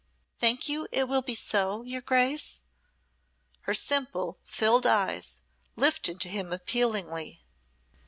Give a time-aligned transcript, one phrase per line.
[0.39, 2.63] Think you it will be so, your Grace?"
[3.67, 5.41] her simple, filled eyes
[5.75, 7.43] lifted to him appealingly.